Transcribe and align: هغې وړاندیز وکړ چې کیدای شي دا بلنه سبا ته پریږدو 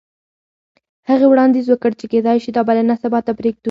هغې 1.09 1.25
وړاندیز 1.29 1.65
وکړ 1.69 1.91
چې 1.99 2.05
کیدای 2.13 2.37
شي 2.43 2.49
دا 2.55 2.61
بلنه 2.67 2.95
سبا 3.03 3.19
ته 3.25 3.31
پریږدو 3.37 3.59